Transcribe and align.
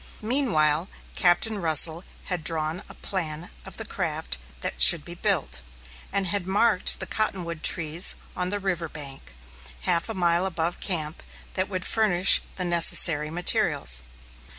Meanwhile, 0.23 0.87
Captain 1.15 1.59
Russell 1.59 2.03
had 2.23 2.43
drawn 2.43 2.81
a 2.89 2.95
plan 2.95 3.51
of 3.65 3.77
the 3.77 3.85
craft 3.85 4.39
that 4.61 4.81
should 4.81 5.05
be 5.05 5.13
built, 5.13 5.61
and 6.11 6.25
had 6.25 6.47
marked 6.47 6.99
the 6.99 7.05
cottonwood 7.05 7.61
trees 7.61 8.15
on 8.35 8.49
the 8.49 8.57
river 8.59 8.89
bank, 8.89 9.35
half 9.81 10.09
a 10.09 10.15
mile 10.15 10.47
above 10.47 10.79
camp, 10.79 11.21
that 11.53 11.69
would 11.69 11.85
furnish 11.85 12.41
the 12.55 12.65
necessary 12.65 13.29
materials. 13.29 14.01